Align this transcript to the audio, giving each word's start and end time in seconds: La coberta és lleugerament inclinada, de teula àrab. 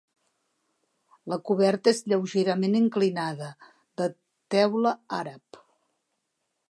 La 1.33 1.37
coberta 1.49 1.91
és 1.93 2.01
lleugerament 2.13 2.77
inclinada, 2.79 3.51
de 4.03 4.09
teula 4.57 4.95
àrab. 5.23 5.61